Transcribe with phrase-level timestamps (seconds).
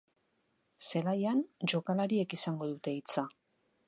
[0.85, 1.43] Zelaian
[1.73, 3.27] jokalariek izango dute hitza.